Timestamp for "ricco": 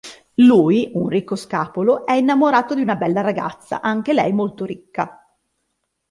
1.09-1.35